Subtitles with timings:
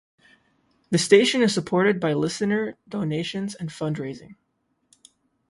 [0.89, 4.33] The station is supported by listener donations and fundraising.